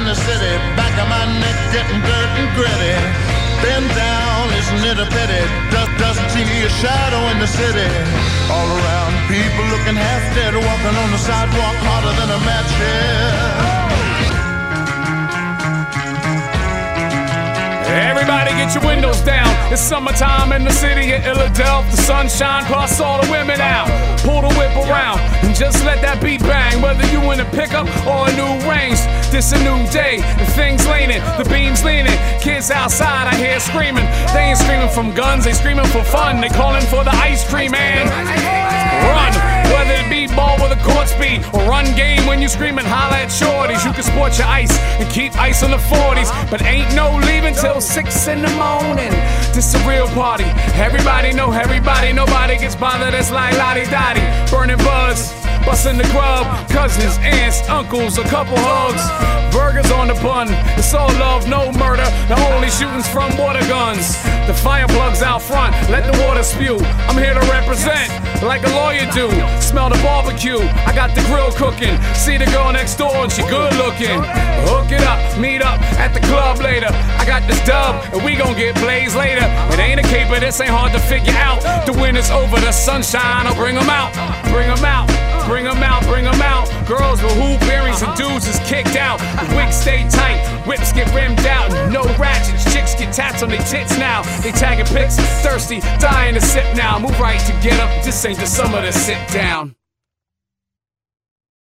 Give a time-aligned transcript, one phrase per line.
[0.00, 2.96] in the city, back of my neck getting dirt and gritty.
[3.60, 5.44] Bend down, isn't it a pity?
[5.68, 7.88] Does, doesn't see a shadow in the city.
[8.48, 13.80] All around, people looking half dead, walking on the sidewalk harder than a match here.
[17.90, 19.50] Everybody get your windows down.
[19.72, 21.90] It's summertime in the city of Philadelphia.
[21.90, 23.88] The sunshine plus all the women out.
[24.22, 26.80] Pull the whip around and just let that beat bang.
[26.80, 28.99] Whether you in a pickup or a new range,
[29.30, 30.18] this a new day.
[30.38, 32.18] The things leaning, the beams leaning.
[32.40, 34.06] Kids outside, I hear screaming.
[34.34, 36.40] They ain't screaming from guns, they screaming for fun.
[36.40, 38.08] They calling for the ice cream man.
[39.06, 39.32] Run,
[39.72, 43.16] whether it be ball with a court speed or run game when you screaming, holla
[43.16, 43.84] at shorties.
[43.84, 47.54] You can sport your ice and keep ice on the 40s, but ain't no leaving
[47.54, 49.12] till six in the morning.
[49.54, 50.44] This a real party.
[50.74, 52.12] Everybody know everybody.
[52.12, 53.14] Nobody gets bothered.
[53.14, 54.50] It's like Lodi Dodi.
[54.50, 55.39] Burning buzz.
[55.66, 59.02] Busting the grub, cousins, aunts, uncles, a couple hugs.
[59.54, 62.06] Burgers on the bun, it's all love, no murder.
[62.28, 64.16] The only shootings from water guns.
[64.46, 66.78] The fire plugs out front, let the water spew.
[67.08, 68.10] I'm here to represent
[68.42, 69.28] like a lawyer do.
[69.60, 71.98] Smell the barbecue, I got the grill cooking.
[72.14, 74.22] See the girl next door and she good looking.
[74.70, 76.88] Hook it up, meet up at the club later.
[77.18, 79.44] I got this dub and we gon' get blazed later.
[79.74, 79.79] It
[80.30, 81.60] caper, this ain't hard to figure out.
[81.86, 84.12] The wind is over, the sunshine, I'll bring 'em out,
[84.50, 85.08] bring 'em out.
[85.46, 86.68] Bring 'em out, bring 'em out.
[86.86, 89.18] Girls with hoop earrings and dudes is kicked out.
[89.18, 91.72] The wigs stay tight, whips get rimmed out.
[91.90, 94.22] No ratchets, chicks get tats on their tits now.
[94.42, 96.98] They tagging pics, thirsty, dying to sip now.
[97.00, 99.74] Move right to get up, this ain't the summer to sit down.